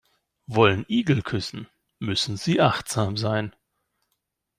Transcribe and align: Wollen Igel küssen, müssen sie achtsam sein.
Wollen 0.47 0.83
Igel 0.89 1.21
küssen, 1.21 1.67
müssen 1.99 2.35
sie 2.35 2.59
achtsam 2.59 3.17
sein. 3.17 3.55